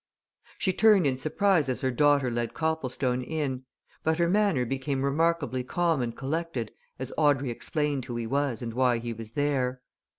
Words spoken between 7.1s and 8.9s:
Audrey explained who he was and